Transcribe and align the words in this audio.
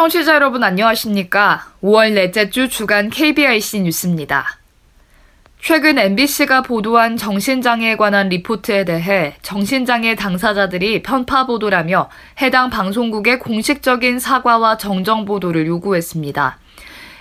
청취자 0.00 0.36
여러분 0.36 0.64
안녕하십니까? 0.64 1.66
5월 1.82 2.14
넷째 2.14 2.48
주 2.48 2.70
주간 2.70 3.10
KBIC 3.10 3.80
뉴스입니다. 3.80 4.46
최근 5.60 5.98
MBC가 5.98 6.62
보도한 6.62 7.18
정신장애에 7.18 7.96
관한 7.96 8.30
리포트에 8.30 8.86
대해 8.86 9.34
정신장애 9.42 10.14
당사자들이 10.14 11.02
편파 11.02 11.44
보도라며 11.44 12.08
해당 12.40 12.70
방송국의 12.70 13.40
공식적인 13.40 14.18
사과와 14.20 14.78
정정 14.78 15.26
보도를 15.26 15.66
요구했습니다. 15.66 16.58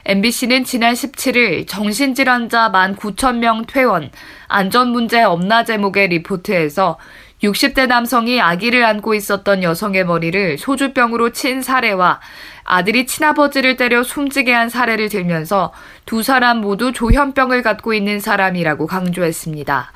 MBC는 0.06 0.64
지난 0.64 0.94
17일 0.94 1.68
정신질환자 1.68 2.72
19,000명 2.72 3.68
퇴원, 3.68 4.10
안전문제 4.48 5.24
없나 5.24 5.66
제목의 5.66 6.08
리포트에서 6.08 6.98
60대 7.44 7.88
남성이 7.88 8.42
아기를 8.42 8.84
안고 8.84 9.14
있었던 9.14 9.64
여성의 9.64 10.06
머리를 10.06 10.58
소주병으로 10.58 11.32
친 11.32 11.62
사례와 11.62 12.20
아들이 12.64 13.06
친아버지를 13.06 13.78
때려 13.78 14.04
숨지게 14.04 14.54
한 14.54 14.70
사례를 14.70 15.10
들면서 15.10 15.72
두 16.06 16.22
사람 16.22 16.60
모두 16.60 16.92
조현병을 16.92 17.62
갖고 17.62 17.94
있는 17.94 18.20
사람이라고 18.20 18.88
강조했습니다. 18.88 19.92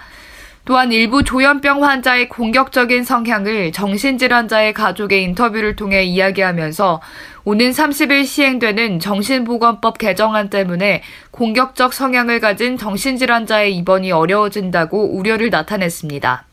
또한 0.65 0.93
일부 0.93 1.23
조현병 1.23 1.83
환자의 1.83 2.29
공격적인 2.29 3.03
성향을 3.03 3.73
정신질환자의 3.73 4.73
가족의 4.73 5.21
인터뷰를 5.23 5.75
통해 5.75 6.03
이야기하면서 6.05 7.01
오는 7.43 7.71
30일 7.71 8.25
시행되는 8.25 9.01
정신보건법 9.01 9.97
개정안 9.97 10.49
때문에 10.49 11.03
공격적 11.31 11.91
성향을 11.91 12.39
가진 12.39 12.77
정신질환자의 12.77 13.75
입원이 13.75 14.13
어려워진다고 14.13 15.17
우려를 15.17 15.49
나타냈습니다. 15.49 16.45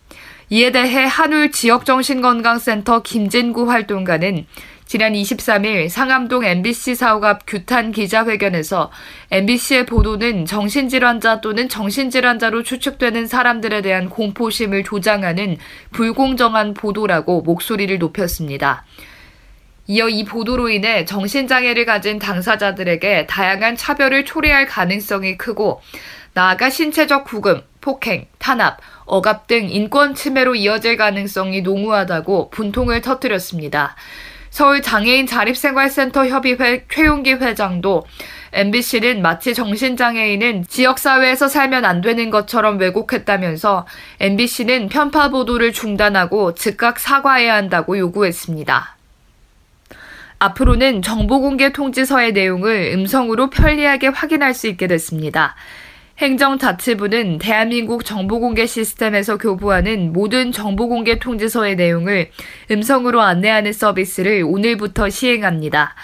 이에 0.53 0.73
대해 0.73 1.05
한울 1.05 1.53
지역정신건강센터 1.53 3.03
김진구 3.03 3.71
활동가는 3.71 4.47
지난 4.85 5.13
23일 5.13 5.89
상암동 5.89 6.45
MBC 6.45 6.97
사옥 6.97 7.25
앞 7.25 7.47
규탄 7.47 7.93
기자회견에서 7.93 8.91
MBC의 9.31 9.87
보도는 9.87 10.47
정신질환자 10.47 11.41
또는 11.41 11.69
정신질환자로 11.69 12.65
추측되는 12.65 13.29
사람들에 13.29 13.81
대한 13.81 14.09
공포심을 14.11 14.83
조장하는 14.83 15.57
불공정한 15.93 16.75
보도라고 16.75 17.43
목소리를 17.43 17.97
높였습니다. 17.99 18.85
이어 19.87 20.09
이 20.09 20.25
보도로 20.25 20.69
인해 20.69 21.05
정신장애를 21.05 21.85
가진 21.85 22.19
당사자들에게 22.19 23.27
다양한 23.27 23.77
차별을 23.77 24.25
초래할 24.25 24.67
가능성이 24.67 25.37
크고 25.37 25.81
나아가 26.33 26.71
신체적 26.71 27.25
구금, 27.25 27.63
폭행, 27.81 28.27
탄압, 28.39 28.79
억압 29.05 29.47
등 29.47 29.69
인권 29.69 30.15
침해로 30.15 30.55
이어질 30.55 30.97
가능성이 30.97 31.63
농후하다고 31.63 32.51
분통을 32.51 33.01
터뜨렸습니다. 33.01 33.97
서울 34.51 34.83
장애인 34.83 35.27
자립생활센터 35.27 36.27
협의회 36.27 36.85
최용기 36.93 37.35
회장도 37.35 38.05
MBC는 38.53 39.23
마치 39.23 39.55
정신장애인은 39.55 40.67
지역사회에서 40.67 41.49
살면 41.49 41.85
안 41.85 42.01
되는 42.01 42.31
것처럼 42.31 42.79
왜곡했다면서 42.79 43.87
MBC는 44.19 44.89
편파 44.89 45.31
보도를 45.31 45.73
중단하고 45.73 46.55
즉각 46.55 46.99
사과해야 46.99 47.55
한다고 47.55 47.97
요구했습니다. 47.97 48.97
앞으로는 50.41 51.03
정보공개 51.03 51.73
통지서의 51.73 52.33
내용을 52.33 52.93
음성으로 52.95 53.51
편리하게 53.51 54.09
확인할 54.09 54.55
수 54.55 54.67
있게 54.67 54.89
됐습니다. 54.89 55.55
행정자치부는 56.21 57.39
대한민국 57.39 58.05
정보공개 58.05 58.67
시스템에서 58.67 59.39
교부하는 59.39 60.13
모든 60.13 60.53
정보공개 60.53 61.19
통지서의 61.19 61.77
내용을 61.77 62.31
음성으로 62.71 63.23
안내하는 63.23 63.73
서비스를 63.73 64.45
오늘부터 64.47 65.09
시행합니다. 65.09 65.95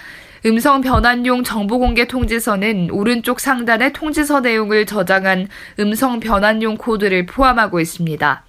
음성 0.47 0.81
변환용 0.81 1.44
정보공개 1.44 2.09
통지서는 2.09 2.88
오른쪽 2.93 3.41
상단에 3.41 3.93
통지서 3.93 4.41
내용을 4.41 4.87
저장한 4.87 5.49
음성 5.81 6.19
변환용 6.19 6.78
코드를 6.78 7.27
포함하고 7.27 7.78
있습니다. 7.78 8.43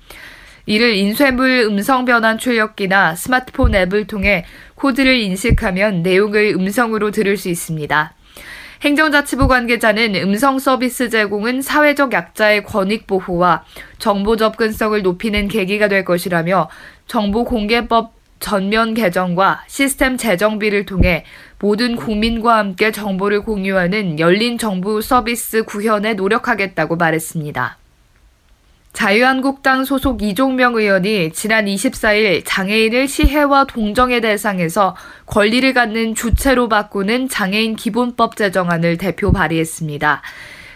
이를 0.68 0.96
인쇄물 0.96 1.66
음성 1.68 2.06
변환 2.06 2.38
출력기나 2.38 3.16
스마트폰 3.16 3.76
앱을 3.76 4.08
통해 4.08 4.46
코드를 4.76 5.18
인식하면 5.20 6.02
내용을 6.02 6.54
음성으로 6.56 7.12
들을 7.12 7.36
수 7.36 7.50
있습니다. 7.50 8.14
행정자치부 8.82 9.48
관계자는 9.48 10.16
음성 10.16 10.60
서비스 10.60 11.10
제공은 11.10 11.62
사회적 11.62 12.14
약자의 12.14 12.64
권익 12.64 13.08
보호와 13.08 13.64
정보 13.98 14.38
접근성을 14.38 15.02
높이는 15.02 15.48
계기가 15.48 15.88
될 15.88 16.06
것이라며 16.06 16.70
정보 17.08 17.44
공개법 17.44 18.14
전면 18.40 18.94
개정과 18.94 19.64
시스템 19.68 20.16
재정비를 20.16 20.86
통해 20.86 21.26
모든 21.60 21.96
국민과 21.96 22.58
함께 22.58 22.92
정보를 22.92 23.42
공유하는 23.42 24.20
열린 24.20 24.60
정부 24.60 25.02
서비스 25.02 25.64
구현에 25.64 26.14
노력하겠다고 26.14 26.98
말했습니다. 26.98 27.78
자유한국당 28.98 29.86
소속 29.86 30.24
이종명 30.24 30.74
의원이 30.74 31.32
지난 31.32 31.66
24일 31.66 32.42
장애인을 32.44 33.08
시혜와 33.08 33.66
동정의 33.66 34.22
대상에서 34.22 34.96
권리를 35.28 35.72
갖는 35.76 36.16
주체로 36.16 36.68
바꾸는 36.68 37.30
장애인 37.30 37.76
기본법 37.76 38.36
제정안을 38.36 38.98
대표 38.98 39.32
발의했습니다. 39.32 40.24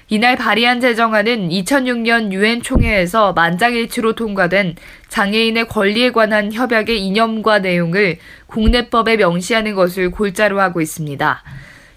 이날 0.09 0.35
발의한 0.35 0.81
제정안은 0.81 1.49
2006년 1.49 2.31
유엔 2.31 2.61
총회에서 2.61 3.33
만장일치로 3.33 4.13
통과된 4.13 4.75
장애인의 5.07 5.67
권리에 5.67 6.11
관한 6.11 6.53
협약의 6.53 7.03
이념과 7.03 7.57
내용을 7.57 8.19
국내법에 8.45 9.17
명시하는 9.17 9.73
것을 9.73 10.11
골자로 10.11 10.61
하고 10.61 10.79
있습니다. 10.79 11.43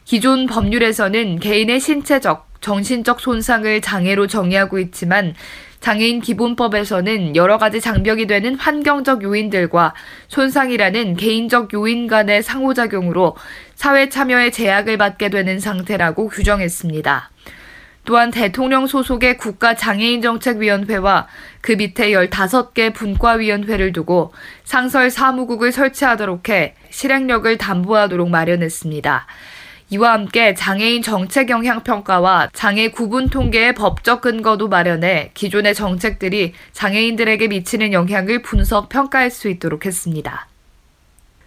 기존 0.06 0.47
법률에서는 0.47 1.39
개인의 1.41 1.81
신체적, 1.81 2.49
정신적 2.62 3.21
손상을 3.21 3.83
장애로 3.83 4.27
정의하고 4.27 4.79
있지만 4.79 5.35
장애인 5.84 6.22
기본법에서는 6.22 7.37
여러 7.37 7.59
가지 7.59 7.78
장벽이 7.78 8.27
되는 8.27 8.55
환경적 8.55 9.22
요인들과 9.22 9.93
손상이라는 10.28 11.17
개인적 11.17 11.75
요인 11.75 12.06
간의 12.06 12.43
상호작용으로 12.43 13.37
사회 13.75 14.09
참여에 14.09 14.50
제약을 14.50 14.97
받게 14.97 15.28
되는 15.28 15.61
상태라고 15.61 16.31
규정했습니다. 16.31 17.31
또한 18.06 18.31
대통령 18.31 18.87
소속의 18.87 19.37
국가장애인정책위원회와 19.37 21.27
그 21.61 21.73
밑에 21.73 22.12
15개 22.12 22.94
분과위원회를 22.94 23.93
두고 23.93 24.33
상설 24.65 25.11
사무국을 25.11 25.71
설치하도록 25.71 26.49
해 26.49 26.77
실행력을 26.89 27.59
담보하도록 27.59 28.31
마련했습니다. 28.31 29.27
이와 29.94 30.12
함께 30.12 30.55
장애인 30.55 31.03
정책 31.03 31.50
영향 31.50 31.84
평가와 31.84 32.49
장애 32.53 32.88
구분 32.88 33.28
통계의 33.28 33.77
법적 33.77 34.22
근거도 34.22 34.69
마련해 34.69 35.31
기존의 35.34 35.77
정책들이 35.77 36.53
장애인들에게 36.72 37.47
미치는 37.47 37.93
영향을 37.93 38.43
분석 38.43 38.88
평가할 38.88 39.31
수 39.31 39.49
있도록 39.49 39.87
했습니다. 39.87 40.49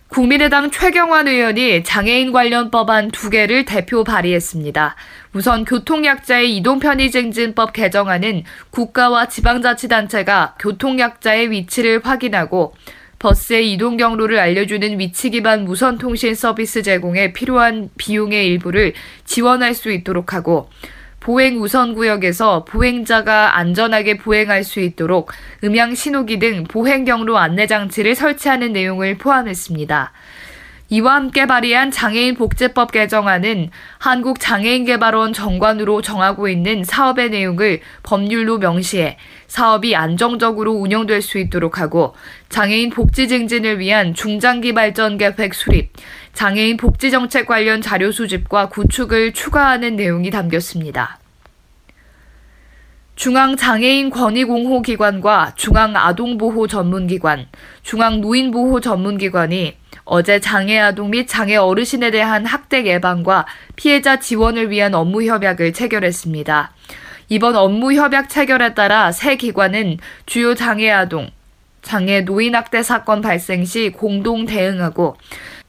국민의당 0.07 0.71
최경환 0.71 1.27
의원이 1.27 1.83
장애인 1.83 2.31
관련 2.31 2.71
법안 2.71 3.11
두 3.11 3.29
개를 3.29 3.65
대표 3.65 4.05
발의했습니다. 4.05 4.95
우선 5.33 5.65
교통약자의 5.65 6.55
이동편의 6.55 7.11
증진법 7.11 7.73
개정안은 7.73 8.43
국가와 8.69 9.27
지방자치단체가 9.27 10.55
교통약자의 10.59 11.51
위치를 11.51 11.99
확인하고 12.01 12.73
버스의 13.19 13.73
이동 13.73 13.97
경로를 13.97 14.39
알려주는 14.39 14.99
위치 14.99 15.29
기반 15.29 15.65
무선 15.65 15.97
통신 15.97 16.35
서비스 16.35 16.81
제공에 16.81 17.33
필요한 17.33 17.89
비용의 17.97 18.47
일부를 18.47 18.93
지원할 19.25 19.73
수 19.73 19.91
있도록 19.91 20.33
하고 20.33 20.69
보행 21.19 21.59
우선 21.59 21.93
구역에서 21.93 22.63
보행자가 22.63 23.57
안전하게 23.57 24.17
보행할 24.17 24.63
수 24.63 24.79
있도록 24.79 25.31
음향 25.63 25.95
신호기 25.95 26.39
등 26.39 26.63
보행 26.63 27.05
경로 27.05 27.37
안내 27.37 27.67
장치를 27.67 28.15
설치하는 28.15 28.71
내용을 28.71 29.17
포함했습니다. 29.17 30.13
이와 30.89 31.15
함께 31.15 31.45
발의한 31.45 31.91
장애인 31.91 32.35
복지법 32.35 32.91
개정안은 32.91 33.71
한국장애인개발원 33.97 35.33
정관으로 35.33 36.01
정하고 36.01 36.47
있는 36.47 36.85
사업의 36.85 37.29
내용을 37.29 37.81
법률로 38.03 38.57
명시해 38.57 39.17
사업이 39.47 39.97
안정적으로 39.97 40.71
운영될 40.73 41.21
수 41.21 41.39
있도록 41.39 41.79
하고 41.79 42.15
장애인 42.47 42.91
복지 42.91 43.27
증진을 43.27 43.79
위한 43.79 44.13
중장기 44.13 44.73
발전 44.73 45.17
계획 45.17 45.53
수립, 45.53 45.91
장애인 46.31 46.77
복지 46.77 47.11
정책 47.11 47.47
관련 47.47 47.81
자료 47.81 48.11
수집과 48.11 48.69
구축을 48.69 49.33
추가하는 49.33 49.97
내용이 49.97 50.29
담겼습니다. 50.31 51.19
중앙장애인 53.17 54.11
권익옹호기관과 54.11 55.53
중앙아동보호전문기관, 55.55 57.47
중앙노인보호전문기관이 57.81 59.75
어제 60.05 60.39
장애 60.39 60.77
아동 60.77 61.09
및 61.09 61.27
장애 61.27 61.55
어르신에 61.55 62.11
대한 62.11 62.45
학대 62.45 62.85
예방과 62.85 63.47
피해자 63.75 64.19
지원을 64.19 64.69
위한 64.69 64.93
업무 64.93 65.23
협약을 65.23 65.73
체결했습니다. 65.73 66.71
이번 67.29 67.55
업무 67.55 67.91
협약 67.93 68.29
체결에 68.29 68.75
따라 68.75 69.11
새 69.11 69.35
기관은 69.35 69.97
주요 70.27 70.53
장애 70.53 70.91
아동, 70.91 71.31
장애 71.81 72.21
노인 72.21 72.53
학대 72.53 72.83
사건 72.83 73.21
발생 73.21 73.65
시 73.65 73.89
공동 73.89 74.45
대응하고 74.45 75.17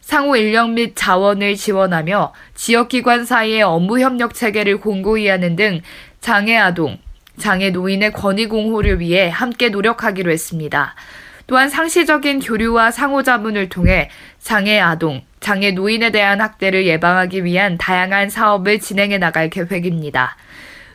상호 0.03 0.37
인력 0.37 0.73
및 0.73 0.93
자원을 0.95 1.57
지원하며 1.57 2.35
지역기관 2.55 3.25
사이의 3.25 3.63
업무 3.63 4.01
협력 4.01 4.35
체계를 4.35 4.81
공고히 4.81 5.29
하는 5.29 5.57
등 5.57 5.81
장애 6.21 6.55
아동, 6.55 6.99
장애 7.39 7.71
노인의 7.71 8.13
권익 8.13 8.49
공호를 8.51 9.01
위해 9.01 9.29
함께 9.29 9.69
노력하기로 9.69 10.31
했습니다. 10.31 10.95
또한 11.47 11.71
상시적인 11.71 12.41
교류와 12.41 12.91
상호자문을 12.91 13.71
통해 13.71 14.11
장애 14.39 14.79
아동, 14.79 15.23
장애 15.41 15.71
노인에 15.71 16.11
대한 16.11 16.41
학대를 16.41 16.87
예방하기 16.87 17.45
위한 17.45 17.79
다양한 17.79 18.29
사업을 18.29 18.81
진행해 18.81 19.19
나갈 19.19 19.49
계획입니다. 19.49 20.37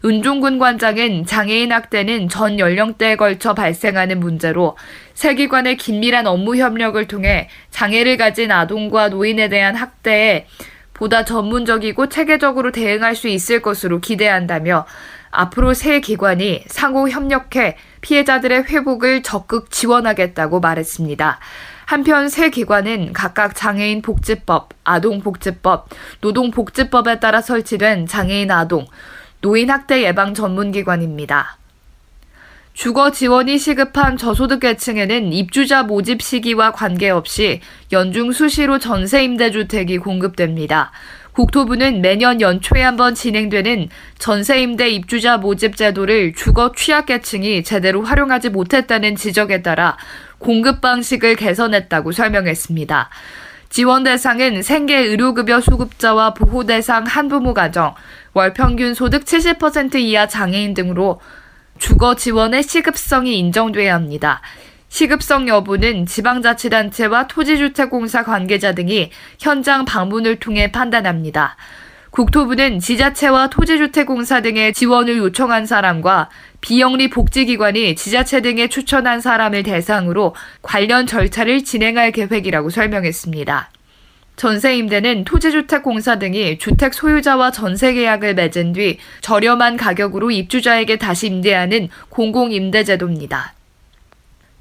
은종군 0.06 0.60
관장은 0.60 1.25
장애인 1.25 1.72
학대는 1.72 2.28
전 2.28 2.60
연령대에 2.60 3.16
걸쳐 3.16 3.54
발생하는 3.54 4.19
문제로 4.19 4.78
세 5.13 5.34
기관의 5.34 5.78
긴밀한 5.78 6.28
업무 6.28 6.57
협력을 6.57 7.04
통해 7.07 7.50
장애를 7.72 8.18
가진 8.18 8.51
아동과 8.51 9.10
노인에 9.10 9.48
대한 9.48 9.75
학대에 9.75 10.45
보다 10.94 11.24
전문적이고 11.24 12.10
체계적으로 12.10 12.72
대응할 12.72 13.16
수 13.16 13.28
있을 13.28 13.62
것으로 13.62 14.01
기대한다며 14.01 14.86
앞으로 15.33 15.74
세 15.74 16.00
기관이 16.00 16.63
상호 16.68 17.09
협력해 17.09 17.75
피해자들의 18.01 18.65
회복을 18.65 19.24
적극 19.24 19.71
지원하겠다고 19.71 20.59
말했습니다. 20.59 21.39
한편 21.85 22.30
세 22.30 22.50
기관은 22.50 23.13
각각 23.13 23.56
장애인 23.56 24.01
복지법, 24.01 24.69
아동 24.83 25.21
복지법, 25.21 25.89
노동 26.21 26.51
복지법에 26.51 27.19
따라 27.19 27.41
설치된 27.41 28.07
장애인 28.07 28.51
아동, 28.51 28.85
노인 29.41 29.69
학대 29.69 30.03
예방 30.03 30.33
전문 30.33 30.71
기관입니다. 30.71 31.57
주거 32.74 33.12
지원이 33.12 33.59
시급한 33.59 34.18
저소득 34.18 34.62
계층에는 34.62 35.31
입주자 35.31 35.83
모집 35.83 36.21
시기와 36.21 36.71
관계없이 36.71 37.62
연중 37.91 38.31
수시로 38.31 38.80
전세 38.80 39.24
임대주택이 39.24 40.00
공급됩니다. 40.00 40.91
국토부는 41.33 42.01
매년 42.01 42.41
연초에 42.41 42.81
한번 42.81 43.15
진행되는 43.15 43.89
전세임대 44.19 44.89
입주자 44.89 45.38
모집 45.38 45.75
제도를 45.75 46.33
주거 46.33 46.71
취약계층이 46.71 47.63
제대로 47.63 48.03
활용하지 48.03 48.50
못했다는 48.50 49.15
지적에 49.15 49.62
따라 49.62 49.97
공급 50.38 50.81
방식을 50.81 51.35
개선했다고 51.35 52.12
설명했습니다. 52.12 53.09
지원 53.69 54.03
대상은 54.03 54.62
생계 54.62 54.97
의료급여 54.97 55.59
수급자와 55.62 56.35
보호 56.35 56.63
대상 56.63 57.06
한부모 57.06 57.56
가정, 57.56 57.95
월 58.33 58.53
평균 58.53 58.94
소득 58.94 59.25
70% 59.25 59.95
이하 59.95 60.27
장애인 60.27 60.75
등으로 60.75 61.19
주거 61.80 62.15
지원의 62.15 62.62
시급성이 62.62 63.39
인정돼야 63.39 63.95
합니다. 63.95 64.41
시급성 64.94 65.48
여부는 65.48 66.06
지방자치단체와 66.06 67.25
토지주택공사 67.25 68.22
관계자 68.22 68.75
등이 68.75 69.10
현장 69.40 69.86
방문을 69.86 70.36
통해 70.36 70.72
판단합니다. 70.72 71.57
국토부는 72.12 72.80
지자체와 72.80 73.50
토지주택공사 73.50 74.44
등의 74.44 74.72
지원을 74.72 75.18
요청한 75.18 75.66
사람과 75.66 76.30
비영리 76.62 77.10
복지기관이 77.10 77.95
지자체 77.95 78.42
등에 78.42 78.68
추천한 78.69 79.19
사람을 79.19 79.63
대상으로 79.63 80.36
관련 80.62 81.07
절차를 81.07 81.63
진행할 81.63 82.12
계획이라고 82.12 82.69
설명했습니다. 82.69 83.72
전세임대는 84.36 85.24
토지주택공사 85.24 86.19
등이 86.19 86.60
주택 86.60 86.94
소유자와 86.94 87.50
전세 87.50 87.94
계약을 87.94 88.36
맺은 88.36 88.74
뒤 88.74 89.00
저렴한 89.22 89.75
가격으로 89.75 90.30
입주자에게 90.30 91.00
다시 91.00 91.25
임대하는 91.25 91.90
공공임대제도입니다. 92.10 93.56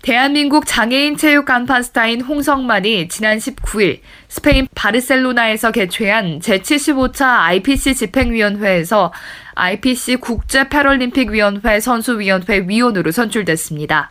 대한민국 0.02 0.66
장애인 0.66 1.16
체육 1.16 1.44
간판 1.44 1.84
스타인 1.84 2.22
홍성만이 2.22 3.06
지난 3.06 3.38
19일 3.38 4.00
스페인 4.26 4.66
바르셀로나에서 4.75 5.70
개최한 5.70 6.40
제75차 6.40 7.22
IPC 7.22 7.94
집행위원회에서 7.94 9.12
IPC 9.54 10.16
국제 10.16 10.69
패럴림픽 10.69 11.31
위원회 11.31 11.78
선수위원회 11.78 12.64
위원으로 12.66 13.12
선출됐습니다. 13.12 14.10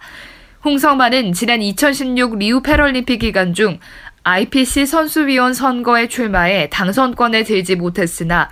홍성만은 0.64 1.34
지난 1.34 1.62
2016 1.62 2.38
리우 2.38 2.62
패럴림픽 2.62 3.20
기간 3.20 3.54
중 3.54 3.78
IPC 4.24 4.86
선수위원 4.86 5.54
선거에 5.54 6.08
출마해 6.08 6.70
당선권에 6.70 7.44
들지 7.44 7.76
못했으나 7.76 8.50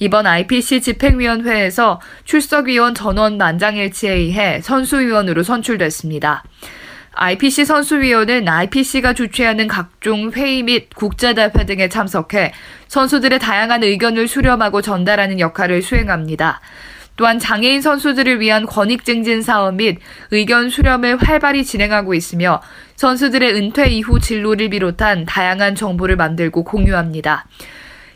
이번 0.00 0.26
IPC 0.26 0.80
집행위원회에서 0.80 2.00
출석위원 2.24 2.96
전원 2.96 3.36
만장일치에 3.36 4.12
의해 4.12 4.60
선수위원으로 4.60 5.44
선출됐습니다. 5.44 6.42
IPC 7.12 7.64
선수위원은 7.64 8.48
IPC가 8.48 9.12
주최하는 9.12 9.66
각종 9.68 10.30
회의 10.30 10.62
및 10.62 10.88
국제대회 10.94 11.66
등에 11.66 11.88
참석해 11.88 12.52
선수들의 12.88 13.38
다양한 13.38 13.82
의견을 13.82 14.28
수렴하고 14.28 14.80
전달하는 14.80 15.40
역할을 15.40 15.82
수행합니다. 15.82 16.60
또한 17.16 17.38
장애인 17.38 17.82
선수들을 17.82 18.40
위한 18.40 18.64
권익 18.64 19.04
증진 19.04 19.42
사업 19.42 19.74
및 19.74 19.98
의견 20.30 20.70
수렴을 20.70 21.18
활발히 21.18 21.64
진행하고 21.64 22.14
있으며 22.14 22.62
선수들의 22.96 23.54
은퇴 23.54 23.88
이후 23.90 24.18
진로를 24.18 24.70
비롯한 24.70 25.26
다양한 25.26 25.74
정보를 25.74 26.16
만들고 26.16 26.64
공유합니다. 26.64 27.46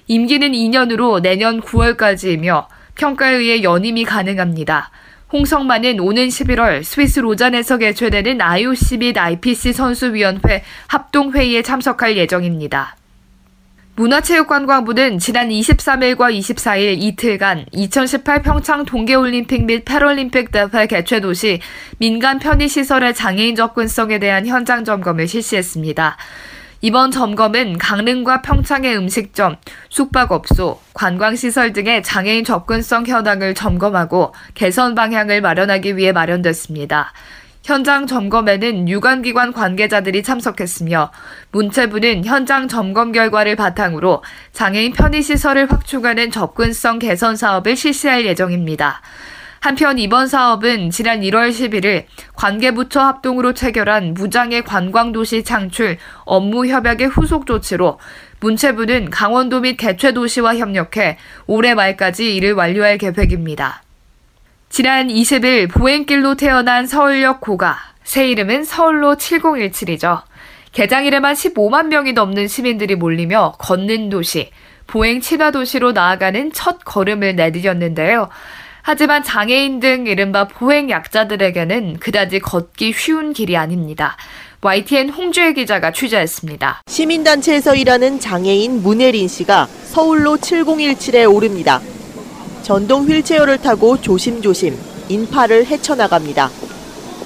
임기는 0.06 0.52
2년으로 0.52 1.20
내년 1.20 1.60
9월까지이며 1.60 2.66
평가에 2.94 3.34
의해 3.34 3.62
연임이 3.62 4.04
가능합니다. 4.04 4.90
홍성만은 5.32 6.00
오는 6.00 6.28
11월 6.28 6.84
스위스 6.84 7.20
로잔에서 7.20 7.78
개최되는 7.78 8.40
IOC 8.40 8.98
및 8.98 9.18
IPC 9.18 9.72
선수위원회 9.72 10.62
합동회의에 10.88 11.62
참석할 11.62 12.16
예정입니다. 12.16 12.96
문화체육관광부는 13.96 15.20
지난 15.20 15.50
23일과 15.50 16.36
24일 16.36 17.00
이틀간 17.00 17.66
2018 17.70 18.42
평창 18.42 18.84
동계올림픽 18.84 19.66
및 19.66 19.84
패럴림픽 19.84 20.50
대회 20.50 20.86
개최 20.88 21.20
도시 21.20 21.60
민간 21.98 22.40
편의시설의 22.40 23.14
장애인 23.14 23.54
접근성에 23.54 24.18
대한 24.18 24.46
현장 24.46 24.84
점검을 24.84 25.28
실시했습니다. 25.28 26.16
이번 26.84 27.10
점검은 27.10 27.78
강릉과 27.78 28.42
평창의 28.42 28.94
음식점, 28.94 29.56
숙박업소, 29.88 30.78
관광시설 30.92 31.72
등의 31.72 32.02
장애인 32.02 32.44
접근성 32.44 33.06
현황을 33.06 33.54
점검하고 33.54 34.34
개선 34.52 34.94
방향을 34.94 35.40
마련하기 35.40 35.96
위해 35.96 36.12
마련됐습니다. 36.12 37.14
현장 37.62 38.06
점검에는 38.06 38.86
유관기관 38.86 39.54
관계자들이 39.54 40.22
참석했으며 40.22 41.10
문체부는 41.52 42.26
현장 42.26 42.68
점검 42.68 43.12
결과를 43.12 43.56
바탕으로 43.56 44.22
장애인 44.52 44.92
편의시설을 44.92 45.72
확충하는 45.72 46.30
접근성 46.30 46.98
개선 46.98 47.34
사업을 47.34 47.76
실시할 47.76 48.26
예정입니다. 48.26 49.00
한편 49.64 49.98
이번 49.98 50.28
사업은 50.28 50.90
지난 50.90 51.22
1월 51.22 51.48
11일 51.48 52.04
관계부처 52.34 53.00
합동으로 53.00 53.54
체결한 53.54 54.12
무장애 54.12 54.60
관광도시 54.60 55.42
창출 55.42 55.96
업무 56.26 56.66
협약의 56.66 57.06
후속 57.06 57.46
조치로 57.46 57.98
문체부는 58.40 59.08
강원도 59.08 59.60
및 59.60 59.78
개최도시와 59.78 60.56
협력해 60.56 61.16
올해 61.46 61.72
말까지 61.72 62.36
이를 62.36 62.52
완료할 62.52 62.98
계획입니다. 62.98 63.82
지난 64.68 65.08
20일 65.08 65.72
보행길로 65.72 66.34
태어난 66.34 66.86
서울역 66.86 67.40
고가, 67.40 67.78
새 68.02 68.28
이름은 68.28 68.64
서울로 68.64 69.14
7017이죠. 69.14 70.24
개장일에만 70.72 71.32
15만 71.32 71.86
명이 71.86 72.12
넘는 72.12 72.48
시민들이 72.48 72.96
몰리며 72.96 73.54
걷는 73.58 74.10
도시, 74.10 74.50
보행 74.86 75.22
친화 75.22 75.50
도시로 75.50 75.92
나아가는 75.92 76.52
첫 76.52 76.84
걸음을 76.84 77.34
내디뎠는데요. 77.36 78.28
하지만 78.86 79.22
장애인 79.22 79.80
등 79.80 80.06
이른바 80.06 80.46
보행 80.46 80.90
약자들에게는 80.90 82.00
그다지 82.00 82.40
걷기 82.40 82.92
쉬운 82.92 83.32
길이 83.32 83.56
아닙니다. 83.56 84.18
YTN 84.60 85.08
홍주혜 85.08 85.54
기자가 85.54 85.90
취재했습니다. 85.90 86.82
시민단체에서 86.86 87.76
일하는 87.76 88.20
장애인 88.20 88.82
문혜린 88.82 89.26
씨가 89.26 89.68
서울로 89.84 90.36
7017에 90.36 91.34
오릅니다. 91.34 91.80
전동 92.62 93.06
휠체어를 93.08 93.56
타고 93.56 93.98
조심조심 93.98 94.78
인파를 95.08 95.64
헤쳐나갑니다. 95.64 96.50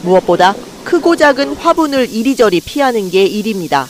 무엇보다 0.04 0.54
크고 0.84 1.16
작은 1.16 1.56
화분을 1.56 2.08
이리저리 2.08 2.60
피하는 2.60 3.10
게 3.10 3.24
일입니다. 3.26 3.88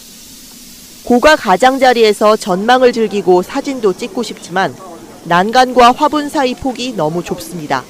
고가 1.05 1.37
가장자리에서 1.37 2.37
전망을 2.37 2.95
즐기고 2.95 3.43
사진도 3.43 3.93
찍고 3.93 4.23
싶지만 4.23 4.75
난간과 5.29 5.93
화분 5.93 6.29
사이 6.29 6.55
폭이 6.55 6.95
너무 6.95 7.23
좁습니다. 7.23 7.85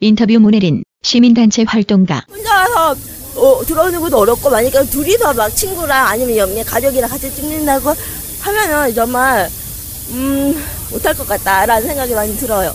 인터뷰 0.00 0.38
문혜린 0.38 0.82
시민단체 1.02 1.64
활동가 1.66 2.24
혼자 2.28 2.54
와서 2.54 3.00
어, 3.36 3.62
들어오는 3.64 4.00
것도 4.00 4.18
어렵고 4.18 4.50
만약에 4.50 4.84
둘이서 4.86 5.34
막 5.34 5.48
친구랑 5.48 6.08
아니면 6.08 6.36
옆에 6.36 6.62
가족이랑 6.64 7.08
같이 7.08 7.32
찍는다고 7.34 7.94
하면은 8.40 8.94
정말 8.94 9.48
음 10.10 10.64
못할 10.90 11.14
것 11.14 11.26
같다라는 11.28 11.86
생각이 11.86 12.14
많이 12.14 12.36
들어요. 12.36 12.74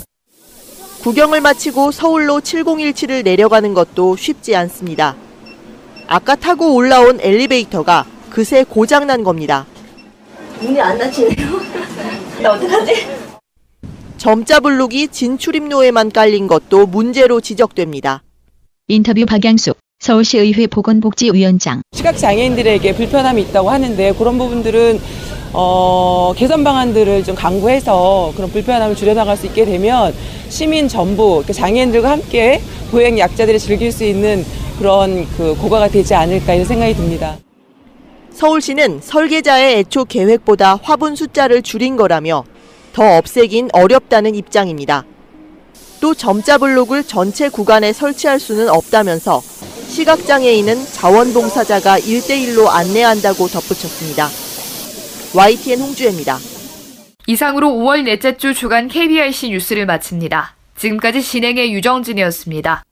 구경을 1.02 1.42
마치고 1.42 1.92
서울로 1.92 2.40
7017을 2.40 3.24
내려가는 3.24 3.74
것도 3.74 4.16
쉽지 4.16 4.56
않습니다. 4.56 5.16
아까 6.08 6.36
타고 6.36 6.76
올라온 6.76 7.20
엘리베이터가 7.20 8.06
그새 8.30 8.64
고장난 8.64 9.24
겁니다. 9.24 9.66
눈이 10.62 10.80
안 10.80 10.98
다치네요. 10.98 11.48
나 12.42 12.54
어떡하지? 12.54 13.31
점자 14.22 14.60
블록이 14.60 15.08
진출입로에만 15.08 16.12
깔린 16.12 16.46
것도 16.46 16.86
문제로 16.86 17.42
지적됩니다. 17.42 18.22
인터뷰 18.88 19.26
박양숙 19.26 19.80
서울시의회 20.00 20.68
보건복지위원장 20.68 21.82
시각 21.92 22.20
장애인들에게 22.20 22.94
불편함이 22.94 23.42
있다고 23.42 23.72
하는데 23.72 24.14
그런 24.14 24.38
부분들은 24.38 25.00
어, 25.54 26.34
개선 26.38 26.64
방안들을 26.64 27.24
좀 27.24 27.34
강구해서 27.34 28.34
그런 28.36 28.52
불편함을 28.52 28.96
줄여나갈 28.96 29.36
수 29.36 29.48
있게 29.48 29.66
되면 29.66 30.14
시민 30.50 30.88
전부 30.88 31.44
그 31.44 31.52
장애인들과 31.52 32.12
함께 32.12 32.62
보행 32.92 33.18
약자들이 33.18 33.58
즐길 33.58 33.92
수 33.92 34.04
있는 34.04 34.46
그런 34.78 35.28
그 35.36 35.56
고가가 35.56 35.88
되지 35.88 36.14
않을까 36.14 36.54
이런 36.54 36.68
생각이 36.68 36.94
듭니다. 36.94 37.38
서울시는 38.30 39.00
설계자의 39.02 39.80
애초 39.80 40.06
계획보다 40.06 40.78
화분 40.84 41.16
숫자를 41.16 41.64
줄인 41.64 41.96
거라며 41.96 42.44
더 42.94 43.18
없애긴 43.18 43.70
어렵다는 43.74 44.36
입장입니다. 44.36 45.06
또 46.00 46.14
점자 46.14 46.58
블록을 46.58 47.04
전체 47.04 47.50
구간에 47.50 47.94
설치할 47.94 48.40
수는 48.40 48.70
없다면서 48.70 49.42
시각장애인은 49.88 50.86
자원봉사자가 50.86 52.00
1대1로 52.00 52.68
안내한다고 52.68 53.48
덧붙였습니다. 53.48 54.30
YTN 55.36 55.80
홍주혜입니다. 55.80 56.40
이상으로 57.28 57.70
5월 57.70 58.04
넷째 58.04 58.36
주 58.36 58.54
주간 58.54 58.88
KBRC 58.88 59.50
뉴스를 59.50 59.86
마칩니다. 59.86 60.56
지금까지 60.76 61.22
진행의 61.22 61.72
유정진이었습니다. 61.74 62.84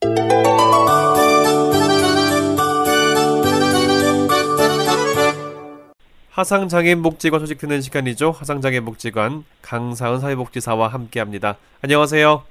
하상장애인 6.39 7.01
복지관 7.03 7.41
소식 7.41 7.57
듣는 7.57 7.81
시간이죠. 7.81 8.31
하상장애인 8.31 8.85
복지관 8.85 9.43
강사은 9.61 10.19
사회복지사와 10.19 10.87
함께합니다. 10.87 11.57
안녕하세요. 11.81 12.43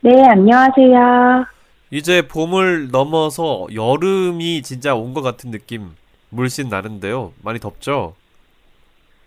네, 0.00 0.24
안녕하세요. 0.30 1.44
이제 1.90 2.26
봄을 2.26 2.88
넘어서 2.90 3.66
여름이 3.74 4.62
진짜 4.62 4.94
온 4.94 5.12
것 5.12 5.20
같은 5.20 5.50
느낌 5.50 5.90
물씬 6.30 6.70
나는데요. 6.70 7.32
많이 7.42 7.60
덥죠? 7.60 8.14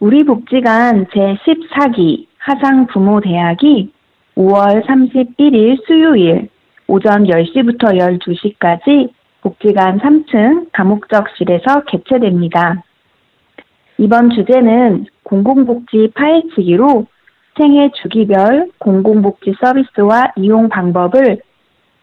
우리 0.00 0.24
복지관 0.24 1.04
제14기 1.06 2.28
하상 2.38 2.86
부모 2.86 3.20
대학이 3.20 3.92
5월 4.36 4.86
31일 4.86 5.84
수요일 5.86 6.48
오전 6.86 7.24
10시부터 7.24 7.98
12시까지 7.98 9.10
복지관 9.42 9.98
3층 10.00 10.72
다목적실에서 10.72 11.84
개최됩니다. 11.84 12.82
이번 14.02 14.30
주제는 14.30 15.06
공공복지 15.22 16.10
파헤치기로 16.16 17.06
생애 17.56 17.88
주기별 18.02 18.70
공공복지 18.78 19.54
서비스와 19.60 20.32
이용 20.34 20.68
방법을 20.68 21.38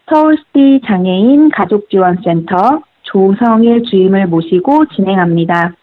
서울시 0.08 0.80
장애인 0.86 1.50
가족지원센터 1.50 2.80
조성일 3.02 3.82
주임을 3.82 4.28
모시고 4.28 4.86
진행합니다. 4.96 5.74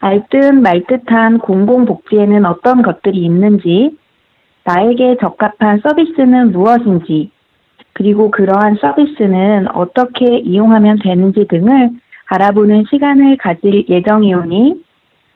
알듯 0.00 0.54
말듯한 0.54 1.38
공공복지에는 1.38 2.44
어떤 2.44 2.82
것들이 2.82 3.18
있는지, 3.24 3.96
나에게 4.64 5.18
적합한 5.20 5.78
서비스는 5.84 6.50
무엇인지, 6.50 7.30
그리고 7.92 8.32
그러한 8.32 8.78
서비스는 8.80 9.68
어떻게 9.76 10.38
이용하면 10.38 10.98
되는지 11.04 11.46
등을 11.46 11.90
알아보는 12.26 12.86
시간을 12.90 13.36
가질 13.36 13.86
예정이오니 13.88 14.84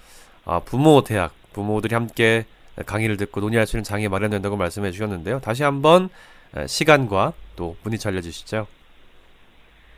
아, 0.45 0.59
부모 0.59 1.01
대학, 1.01 1.33
부모들이 1.53 1.93
함께 1.93 2.45
강의를 2.85 3.17
듣고 3.17 3.41
논의할 3.41 3.67
수 3.67 3.77
있는 3.77 3.83
장애 3.83 4.07
마련된다고 4.07 4.57
말씀해 4.57 4.91
주셨는데요. 4.91 5.39
다시 5.39 5.63
한번 5.63 6.09
시간과 6.65 7.33
또 7.55 7.75
문의처 7.83 8.09
알려주시죠. 8.09 8.65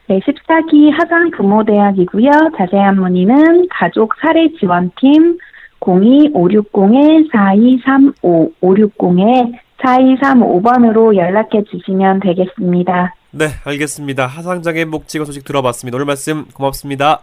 네, 0.08 0.20
14기 0.20 0.92
하강 0.92 1.32
부모대학이고요. 1.32 2.30
자세한 2.58 3.00
문의는 3.00 3.68
가족 3.70 4.14
사례 4.22 4.50
지원팀 4.60 5.38
02-560-4235, 5.82 8.52
560-4235번으로 8.62 11.16
연락해 11.16 11.64
주시면 11.70 12.22
되겠습니다. 12.22 13.14
네, 13.32 13.48
알겠습니다. 13.66 14.26
하상장애 14.26 14.86
목지가 14.86 15.26
소식 15.26 15.44
들어봤습니다. 15.44 15.96
오늘 15.96 16.06
말씀 16.06 16.46
고맙습니다. 16.54 17.22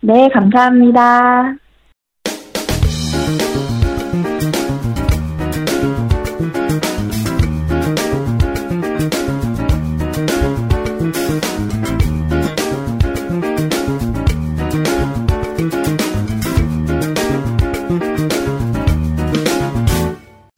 네, 0.00 0.28
감사합니다. 0.28 1.56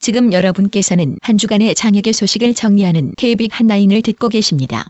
지금 0.09 0.33
여러분께서는 0.33 1.19
한 1.21 1.37
주간의 1.37 1.75
장혁의 1.75 2.15
소식을 2.15 2.55
정리하는 2.55 3.13
KBIC 3.19 3.51
한라인을 3.53 4.01
듣고 4.01 4.31
계십니다. 4.31 4.87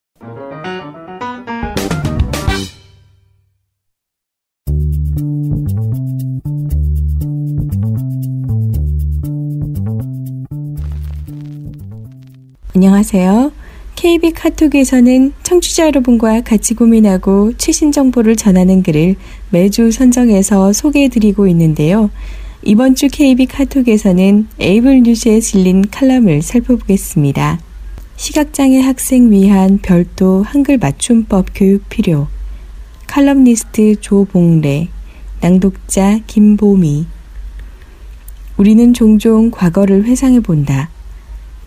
안녕하세요. 12.76 13.50
KB 13.96 14.30
카톡에서는 14.34 15.32
청취자 15.42 15.86
여러분과 15.86 16.42
같이 16.42 16.74
고민하고 16.74 17.54
최신 17.58 17.90
정보를 17.90 18.36
전하는 18.36 18.84
글을 18.84 19.16
매주 19.50 19.90
선정해서 19.90 20.72
소개해드리고 20.72 21.48
있는데요. 21.48 22.08
이번 22.64 22.96
주 22.96 23.06
KB 23.06 23.46
카톡에서는 23.46 24.48
에이블 24.58 25.02
뉴스에 25.04 25.38
실린 25.38 25.88
칼럼을 25.88 26.42
살펴보겠습니다. 26.42 27.60
시각장애 28.16 28.80
학생 28.80 29.30
위한 29.30 29.78
별도 29.80 30.42
한글 30.42 30.76
맞춤법 30.76 31.46
교육 31.54 31.88
필요. 31.88 32.26
칼럼니스트 33.06 34.00
조봉래, 34.00 34.88
낭독자 35.40 36.18
김보미. 36.26 37.06
우리는 38.56 38.92
종종 38.92 39.52
과거를 39.52 40.04
회상해 40.04 40.40
본다. 40.40 40.90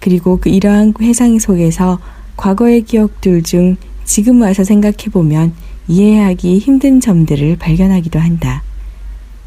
그리고 0.02 0.40
그 0.42 0.50
이러한 0.50 0.94
회상 1.00 1.40
속에서 1.40 2.00
과거의 2.36 2.82
기억들 2.82 3.44
중 3.44 3.78
지금 4.04 4.42
와서 4.42 4.66
생각해 4.66 5.06
보면 5.14 5.54
이해하기 5.88 6.60
힘든 6.60 7.00
점들을 7.00 7.56
발견하기도 7.56 8.20
한다. 8.20 8.62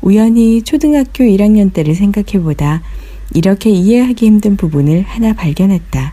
우연히 0.04 0.60
초등학교 0.60 1.24
1학년 1.24 1.72
때를 1.72 1.94
생각해 1.94 2.42
보다 2.42 2.82
이렇게 3.32 3.70
이해하기 3.70 4.26
힘든 4.26 4.54
부분을 4.54 5.00
하나 5.00 5.32
발견했다. 5.32 6.12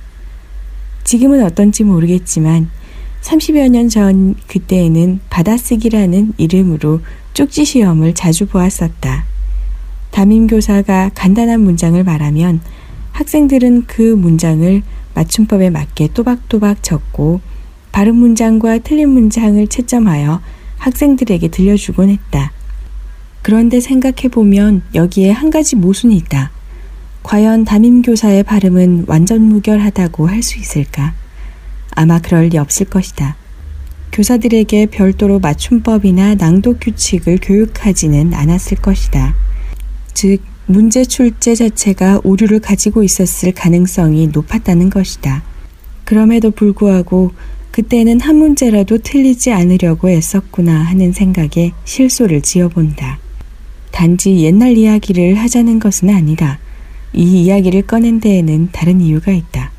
지금은 1.04 1.44
어떤지 1.44 1.84
모르겠지만 1.84 2.70
30여 3.22 3.68
년 3.70 3.90
전 3.90 4.36
그때에는 4.48 5.20
받아쓰기라는 5.30 6.34
이름으로 6.38 7.02
쪽지 7.34 7.66
시험을 7.66 8.14
자주 8.16 8.48
보았었다. 8.48 9.26
담임교사가 10.12 11.12
간단한 11.14 11.60
문장을 11.60 12.02
말하면 12.02 12.62
학생들은 13.12 13.88
그 13.88 14.02
문장을 14.02 14.84
맞춤법에 15.16 15.70
맞게 15.70 16.14
또박또박 16.14 16.82
적고 16.82 17.42
바른 17.92 18.16
문장과 18.16 18.80
틀린 18.80 19.10
문장을 19.10 19.68
채점하여 19.68 20.42
학생들에게 20.78 21.50
들려주곤 21.50 22.08
했다. 22.08 22.54
그런데 23.42 23.80
생각해보면 23.80 24.84
여기에 24.94 25.32
한 25.32 25.50
가지 25.50 25.76
모순이 25.76 26.16
있다. 26.18 26.52
과연 27.24 27.66
담임교사의 27.66 28.44
발음은 28.44 29.06
완전 29.08 29.42
무결하다고 29.44 30.28
할 30.28 30.44
수 30.44 30.60
있을까? 30.60 31.14
아마 31.92 32.20
그럴 32.20 32.48
리 32.48 32.58
없을 32.58 32.86
것이다. 32.86 33.36
교사들에게 34.12 34.88
별도로 34.88 35.40
맞춤법이나 35.40 36.36
낭독 36.36 36.80
규칙을 36.82 37.40
교육하지는 37.42 38.34
않았을 38.34 38.78
것이다. 38.78 39.36
즉, 40.14 40.40
문제 40.66 41.04
출제 41.04 41.56
자체가 41.56 42.22
오류를 42.24 42.60
가지고 42.60 43.04
있었을 43.04 43.54
가능성이 43.54 44.28
높았다는 44.28 44.90
것이다. 44.90 45.44
그럼에도 46.06 46.52
불구하고 46.52 47.32
그때는 47.72 48.20
한 48.20 48.36
문제라도 48.38 48.98
틀리지 48.98 49.52
않으려고 49.52 50.10
애썼구나 50.10 50.74
하는 50.74 51.14
생각에 51.14 51.72
실소를 51.86 52.42
지어본다. 52.42 53.20
단지 53.92 54.38
옛날 54.40 54.78
이야기를 54.78 55.36
하자는 55.36 55.80
것은 55.80 56.10
아니다. 56.10 56.60
이 57.14 57.44
이야기를 57.44 57.84
꺼낸 57.84 58.20
데에는 58.20 58.70
다른 58.72 59.02
이유가 59.02 59.32
있다. 59.32 59.72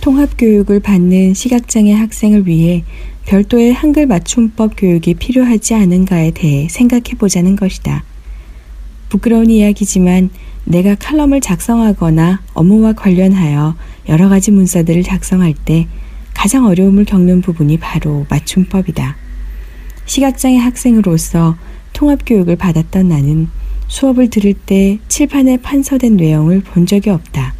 통합교육을 0.00 0.80
받는 0.80 1.34
시각장애 1.34 1.92
학생을 1.92 2.46
위해 2.46 2.84
별도의 3.24 3.72
한글 3.72 4.06
맞춤법 4.06 4.74
교육이 4.76 5.14
필요하지 5.14 5.74
않은가에 5.74 6.32
대해 6.32 6.68
생각해 6.68 7.14
보자는 7.18 7.56
것이다. 7.56 8.04
부끄러운 9.08 9.50
이야기지만 9.50 10.30
내가 10.64 10.94
칼럼을 10.94 11.40
작성하거나 11.40 12.42
업무와 12.54 12.94
관련하여 12.94 13.76
여러 14.08 14.28
가지 14.28 14.50
문서들을 14.50 15.02
작성할 15.02 15.54
때 15.54 15.86
가장 16.34 16.66
어려움을 16.66 17.04
겪는 17.04 17.40
부분이 17.40 17.78
바로 17.78 18.26
맞춤법이다. 18.28 19.16
시각장애 20.06 20.56
학생으로서 20.56 21.56
통합교육을 21.92 22.56
받았던 22.56 23.08
나는 23.08 23.48
수업을 23.88 24.30
들을 24.30 24.54
때 24.54 24.98
칠판에 25.08 25.58
판서된 25.58 26.16
내용을 26.16 26.60
본 26.60 26.86
적이 26.86 27.10
없다. 27.10 27.54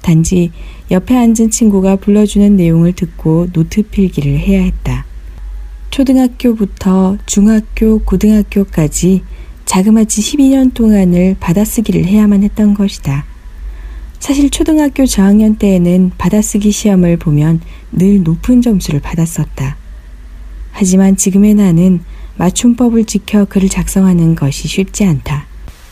단지 0.00 0.50
옆에 0.90 1.16
앉은 1.16 1.50
친구가 1.50 1.96
불러주는 1.96 2.56
내용을 2.56 2.94
듣고 2.94 3.48
노트 3.52 3.82
필기를 3.82 4.38
해야 4.38 4.62
했다. 4.62 5.04
초등학교부터 5.90 7.18
중학교, 7.26 7.98
고등학교까지 8.00 9.22
자그마치 9.66 10.20
12년 10.20 10.72
동안을 10.74 11.36
받아쓰기를 11.38 12.06
해야만 12.06 12.42
했던 12.42 12.74
것이다. 12.74 13.24
사실 14.18 14.50
초등학교 14.50 15.06
저학년 15.06 15.56
때에는 15.56 16.12
받아쓰기 16.18 16.72
시험을 16.72 17.16
보면 17.16 17.60
늘 17.92 18.22
높은 18.22 18.62
점수를 18.62 19.00
받았었다. 19.00 19.76
하지만 20.72 21.16
지금의 21.16 21.54
나는 21.54 22.00
맞춤법을 22.40 23.04
지켜 23.04 23.44
글을 23.44 23.68
작성하는 23.68 24.34
것이 24.34 24.66
쉽지 24.66 25.04
않다. 25.04 25.44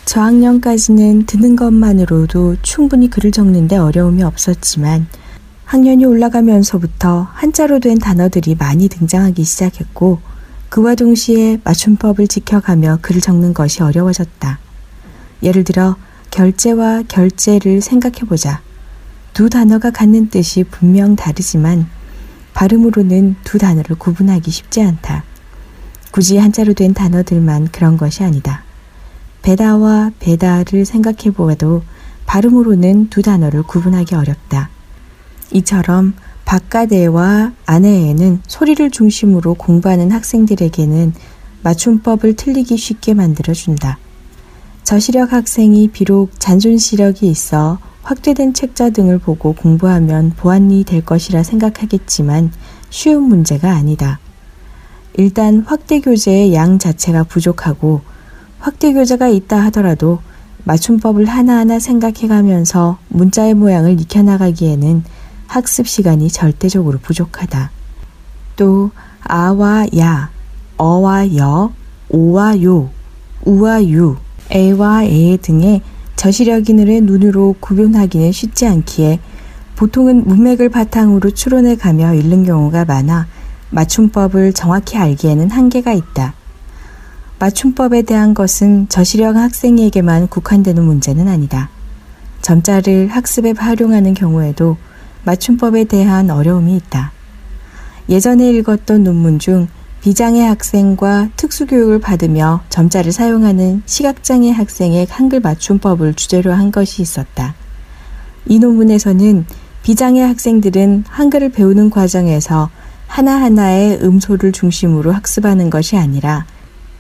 저학년까지는 0.07 1.27
듣는 1.27 1.57
것만으로도 1.57 2.57
충분히 2.63 3.11
글을 3.11 3.33
적는데 3.33 3.77
어려움이 3.77 4.23
없었지만 4.23 5.07
학년이 5.67 6.07
올라가면서부터 6.07 7.29
한자로 7.35 7.81
된 7.81 7.99
단어들이 7.99 8.55
많이 8.55 8.89
등장하기 8.89 9.45
시작했고 9.45 10.21
그와 10.71 10.95
동시에 10.95 11.61
맞춤법을 11.65 12.27
지켜가며 12.27 13.01
글을 13.03 13.21
적는 13.21 13.53
것이 13.53 13.83
어려워졌다. 13.83 14.59
예를 15.43 15.65
들어 15.65 15.97
결제와 16.31 17.03
결제를 17.09 17.83
생각해보자. 17.83 18.63
두 19.35 19.51
단어가 19.51 19.91
갖는 19.91 20.31
뜻이 20.31 20.65
분명 20.65 21.15
다르지만 21.15 21.87
발음으로는 22.55 23.37
두 23.45 23.59
단어를 23.59 23.97
구분하기 23.97 24.51
쉽지 24.51 24.81
않다. 24.81 25.28
굳이 26.11 26.39
한자로 26.39 26.75
된 26.75 26.95
단어들만 26.95 27.69
그런 27.69 27.97
것이 27.97 28.25
아니다. 28.25 28.63
배다와 29.43 30.13
배다를 30.19 30.85
생각해 30.85 31.31
보아도 31.35 31.83
발음으로는 32.27 33.09
두 33.09 33.23
단어를 33.23 33.63
구분하기 33.63 34.15
어렵다. 34.15 34.69
이처럼 35.53 36.15
바깥에와 36.45 37.53
안에에는 37.67 38.43
소리를 38.47 38.91
중심으로 38.91 39.55
공부하는 39.55 40.11
학생들에게는 40.13 41.15
맞춤법을 41.63 42.37
틀리기 42.37 42.77
쉽게 42.77 43.15
만들어준다. 43.15 43.99
저시력 44.85 45.33
학생이 45.33 45.89
비록 45.89 46.31
잔존시력이 46.39 47.27
있어 47.27 47.79
확대된 48.03 48.55
책자 48.55 48.89
등을 48.89 49.19
보고 49.19 49.53
공부하면 49.53 50.33
보완이 50.37 50.85
될 50.85 51.05
것이라 51.05 51.43
생각하겠지만 51.43 52.53
쉬운 52.89 53.25
문제가 53.25 53.73
아니다. 53.73 54.19
일단 55.19 55.65
확대 55.67 56.01
교재의 56.01 56.55
양 56.55 56.79
자체가 56.79 57.25
부족하고 57.25 58.03
확대 58.61 58.93
교재가 58.93 59.27
있다 59.27 59.59
하더라도 59.65 60.21
맞춤법을 60.63 61.25
하나하나 61.25 61.81
생각해 61.81 62.29
가면서 62.29 62.99
문자의 63.09 63.55
모양을 63.55 64.01
익혀나가기에는 64.01 65.03
학습 65.49 65.89
시간이 65.89 66.29
절대적으로 66.29 67.01
부족하다. 67.03 67.73
또 68.55 68.93
아와 69.23 69.87
야, 69.99 70.31
어와 70.77 71.35
여, 71.37 71.73
오와 72.11 72.63
요, 72.63 72.91
우와 73.45 73.85
유, 73.89 74.15
에와 74.53 75.03
에 75.03 75.37
등의 75.39 75.83
저시력인을 76.15 77.03
눈으로 77.03 77.57
구분하기는 77.59 78.31
쉽지 78.31 78.69
않기에 78.69 79.19
보통은 79.75 80.29
문맥을 80.29 80.69
바탕으로 80.69 81.33
추론해 81.33 81.75
가며 81.75 82.15
읽는 82.15 82.45
경우가 82.45 82.85
많아 82.85 83.27
맞춤법을 83.71 84.53
정확히 84.53 84.97
알기에는 84.97 85.51
한계가 85.51 85.93
있다. 85.93 86.35
맞춤법에 87.39 88.03
대한 88.03 88.35
것은 88.35 88.89
저시력 88.89 89.37
학생에게만 89.37 90.29
국한되는 90.29 90.83
문제는 90.83 91.29
아니다. 91.29 91.71
점자를 92.43 93.09
학습에 93.09 93.53
활용하는 93.57 94.15
경우에도 94.15 94.77
맞춤법에 95.25 95.85
대한 95.85 96.31
어려움이 96.31 96.77
있다. 96.77 97.13
예전에 98.09 98.51
읽었던 98.53 99.05
논문 99.05 99.39
중 99.39 99.69
비장애 100.01 100.41
학생과 100.47 101.29
특수교육을 101.37 102.01
받으며 102.01 102.63
점자를 102.71 103.13
사용하는 103.13 103.83
시각장애 103.85 104.51
학생의 104.51 105.07
한글 105.11 105.41
맞춤법을 105.41 106.15
주제로 106.15 106.53
한 106.53 106.71
것이 106.71 107.03
있었다. 107.03 107.55
이 108.47 108.59
논문에서는 108.59 109.45
비장애 109.83 110.23
학생들은 110.23 111.05
한글을 111.09 111.51
배우는 111.51 111.91
과정에서 111.91 112.71
하나하나의 113.09 113.99
음소를 114.03 114.53
중심으로 114.53 115.11
학습하는 115.13 115.71
것이 115.71 115.97
아니라 115.97 116.47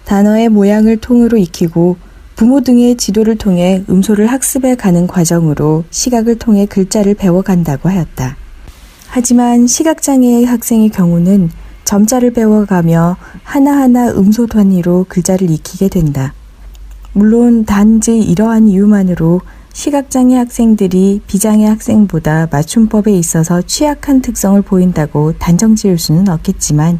단어의 0.04 0.48
모양을 0.48 0.96
통으로 0.96 1.36
익히고 1.36 1.96
부모 2.34 2.60
등의 2.60 2.96
지도를 2.96 3.36
통해 3.36 3.84
음소를 3.88 4.26
학습해 4.26 4.74
가는 4.74 5.06
과정으로 5.06 5.84
시각을 5.90 6.38
통해 6.38 6.66
글자를 6.66 7.14
배워간다고 7.14 7.88
하였다. 7.88 8.36
하지만 9.08 9.66
시각장애의 9.66 10.44
학생의 10.44 10.90
경우는 10.90 11.50
점자를 11.84 12.32
배워가며 12.32 13.16
하나하나 13.42 14.10
음소 14.10 14.46
단위로 14.46 15.06
글자를 15.08 15.50
익히게 15.50 15.88
된다. 15.88 16.34
물론 17.12 17.64
단지 17.64 18.18
이러한 18.18 18.68
이유만으로 18.68 19.40
시각장애 19.72 20.36
학생들이 20.36 21.22
비장애 21.26 21.66
학생보다 21.66 22.48
맞춤법에 22.50 23.12
있어서 23.12 23.62
취약한 23.62 24.20
특성을 24.22 24.60
보인다고 24.62 25.34
단정 25.38 25.76
지을 25.76 25.98
수는 25.98 26.28
없겠지만 26.28 26.98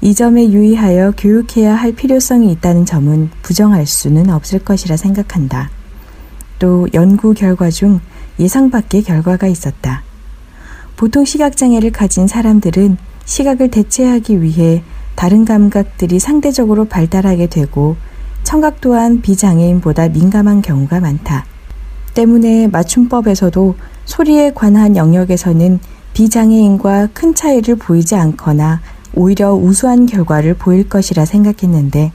이 0.00 0.14
점에 0.14 0.50
유의하여 0.50 1.12
교육해야 1.16 1.74
할 1.74 1.92
필요성이 1.92 2.50
있다는 2.52 2.86
점은 2.86 3.30
부정할 3.42 3.86
수는 3.86 4.30
없을 4.30 4.58
것이라 4.58 4.96
생각한다. 4.96 5.70
또 6.58 6.88
연구 6.94 7.34
결과 7.34 7.70
중 7.70 8.00
예상 8.38 8.70
밖의 8.70 9.02
결과가 9.02 9.46
있었다. 9.46 10.02
보통 10.96 11.24
시각장애를 11.24 11.92
가진 11.92 12.26
사람들은 12.26 12.96
시각을 13.24 13.70
대체하기 13.70 14.42
위해 14.42 14.82
다른 15.14 15.44
감각들이 15.44 16.18
상대적으로 16.18 16.86
발달하게 16.86 17.46
되고 17.46 17.96
청각 18.42 18.80
또한 18.80 19.20
비장애인보다 19.20 20.08
민감한 20.08 20.62
경우가 20.62 21.00
많다. 21.00 21.44
때문에 22.20 22.68
맞춤법에서도 22.68 23.76
소리에 24.04 24.52
관한 24.52 24.94
영역에서는 24.94 25.80
비장애인과 26.12 27.08
큰 27.14 27.34
차이를 27.34 27.76
보이지 27.76 28.14
않거나 28.14 28.82
오히려 29.14 29.54
우수한 29.54 30.04
결과를 30.04 30.54
보일 30.54 30.86
것이라 30.86 31.24
생각했는데 31.24 32.12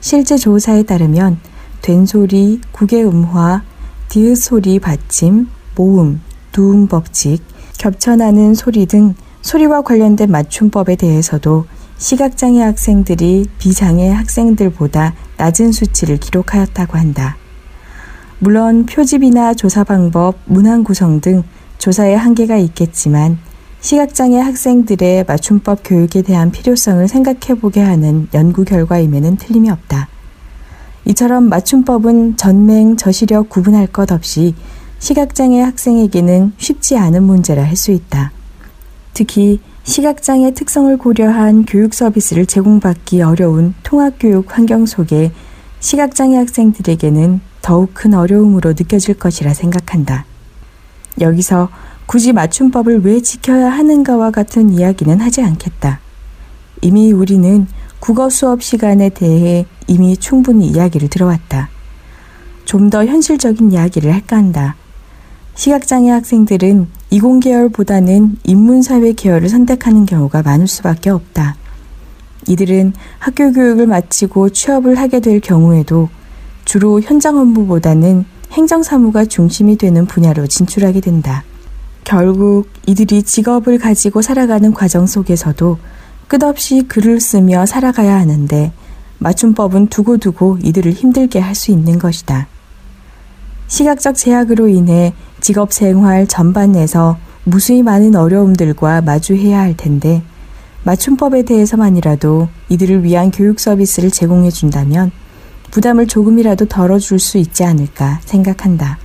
실제 0.00 0.36
조사에 0.36 0.84
따르면 0.84 1.38
된소리, 1.82 2.60
국외음화, 2.70 3.62
디귿 4.08 4.36
소리 4.36 4.78
받침, 4.78 5.48
모음, 5.74 6.20
두음 6.52 6.86
법칙, 6.86 7.42
겹쳐나는 7.78 8.54
소리 8.54 8.86
등 8.86 9.14
소리와 9.42 9.82
관련된 9.82 10.30
맞춤법에 10.30 10.94
대해서도 10.94 11.64
시각장애 11.96 12.62
학생들이 12.62 13.46
비장애 13.58 14.08
학생들보다 14.08 15.14
낮은 15.36 15.72
수치를 15.72 16.18
기록하였다고 16.18 16.96
한다. 16.96 17.36
물론 18.40 18.86
표집이나 18.86 19.54
조사 19.54 19.82
방법, 19.82 20.36
문항 20.44 20.84
구성 20.84 21.20
등 21.20 21.42
조사에 21.78 22.14
한계가 22.14 22.56
있겠지만 22.56 23.38
시각장애 23.80 24.38
학생들의 24.38 25.24
맞춤법 25.26 25.80
교육에 25.84 26.22
대한 26.22 26.50
필요성을 26.50 27.06
생각해 27.08 27.60
보게 27.60 27.80
하는 27.80 28.28
연구 28.34 28.64
결과임에는 28.64 29.36
틀림이 29.36 29.70
없다. 29.70 30.08
이처럼 31.04 31.44
맞춤법은 31.48 32.36
전맹, 32.36 32.96
저시력 32.96 33.48
구분할 33.48 33.86
것 33.86 34.12
없이 34.12 34.54
시각장애 34.98 35.60
학생에게는 35.60 36.52
쉽지 36.58 36.96
않은 36.96 37.22
문제라 37.22 37.62
할 37.64 37.76
수 37.76 37.92
있다. 37.92 38.32
특히 39.14 39.60
시각장애 39.84 40.52
특성을 40.52 40.96
고려한 40.96 41.64
교육 41.64 41.94
서비스를 41.94 42.46
제공받기 42.46 43.22
어려운 43.22 43.74
통합교육 43.84 44.56
환경 44.56 44.86
속에 44.86 45.32
시각장애 45.80 46.36
학생들에게는 46.36 47.40
더욱 47.68 47.90
큰 47.92 48.14
어려움으로 48.14 48.70
느껴질 48.70 49.18
것이라 49.18 49.52
생각한다. 49.52 50.24
여기서 51.20 51.68
굳이 52.06 52.32
맞춤법을 52.32 53.04
왜 53.04 53.20
지켜야 53.20 53.70
하는가와 53.70 54.30
같은 54.30 54.70
이야기는 54.70 55.20
하지 55.20 55.42
않겠다. 55.42 56.00
이미 56.80 57.12
우리는 57.12 57.66
국어 58.00 58.30
수업 58.30 58.62
시간에 58.62 59.10
대해 59.10 59.66
이미 59.86 60.16
충분히 60.16 60.66
이야기를 60.68 61.10
들어왔다. 61.10 61.68
좀 62.64 62.88
더 62.88 63.04
현실적인 63.04 63.70
이야기를 63.72 64.14
할까 64.14 64.38
한다. 64.38 64.74
시각장애 65.54 66.08
학생들은 66.08 66.88
이공 67.10 67.40
계열보다는 67.40 68.38
인문사회 68.44 69.12
계열을 69.12 69.50
선택하는 69.50 70.06
경우가 70.06 70.40
많을 70.40 70.66
수밖에 70.68 71.10
없다. 71.10 71.56
이들은 72.46 72.94
학교 73.18 73.52
교육을 73.52 73.86
마치고 73.86 74.48
취업을 74.48 74.96
하게 74.96 75.20
될 75.20 75.40
경우에도 75.40 76.08
주로 76.68 77.00
현장 77.00 77.38
업무보다는 77.38 78.26
행정사무가 78.52 79.24
중심이 79.24 79.76
되는 79.78 80.04
분야로 80.04 80.46
진출하게 80.46 81.00
된다. 81.00 81.42
결국 82.04 82.68
이들이 82.86 83.22
직업을 83.22 83.78
가지고 83.78 84.20
살아가는 84.20 84.74
과정 84.74 85.06
속에서도 85.06 85.78
끝없이 86.26 86.82
글을 86.86 87.22
쓰며 87.22 87.64
살아가야 87.64 88.14
하는데 88.16 88.70
맞춤법은 89.16 89.86
두고두고 89.86 90.58
이들을 90.62 90.92
힘들게 90.92 91.38
할 91.38 91.54
수 91.54 91.70
있는 91.70 91.98
것이다. 91.98 92.48
시각적 93.68 94.14
제약으로 94.14 94.68
인해 94.68 95.14
직업 95.40 95.72
생활 95.72 96.26
전반에서 96.26 97.16
무수히 97.44 97.82
많은 97.82 98.14
어려움들과 98.14 99.00
마주해야 99.00 99.58
할 99.58 99.74
텐데 99.74 100.22
맞춤법에 100.84 101.44
대해서만이라도 101.44 102.48
이들을 102.68 103.04
위한 103.04 103.30
교육 103.30 103.58
서비스를 103.58 104.10
제공해 104.10 104.50
준다면 104.50 105.12
부담을 105.70 106.06
조금이라도 106.06 106.66
덜어줄 106.66 107.18
수 107.18 107.38
있지 107.38 107.64
않을까 107.64 108.20
생각한다. 108.24 108.98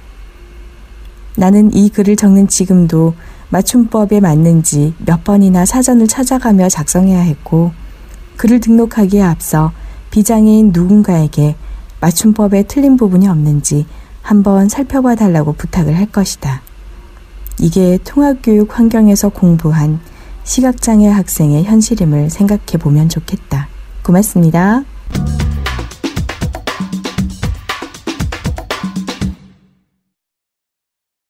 나는 1.35 1.73
이 1.73 1.89
글을 1.89 2.15
적는 2.15 2.47
지금도 2.47 3.15
맞춤법에 3.49 4.19
맞는지 4.19 4.93
몇 5.05 5.23
번이나 5.23 5.65
사전을 5.65 6.07
찾아가며 6.07 6.69
작성해야 6.69 7.19
했고, 7.19 7.71
글을 8.37 8.59
등록하기에 8.59 9.21
앞서 9.21 9.71
비장애인 10.11 10.71
누군가에게 10.73 11.55
맞춤법에 12.01 12.63
틀린 12.63 12.97
부분이 12.97 13.27
없는지 13.27 13.85
한번 14.21 14.69
살펴봐 14.69 15.15
달라고 15.15 15.53
부탁을 15.53 15.97
할 15.97 16.05
것이다. 16.07 16.61
이게 17.59 17.99
통합교육 18.03 18.77
환경에서 18.77 19.29
공부한 19.29 19.99
시각장애 20.43 21.07
학생의 21.07 21.63
현실임을 21.63 22.29
생각해 22.29 22.77
보면 22.79 23.09
좋겠다. 23.09 23.67
고맙습니다. 24.03 24.83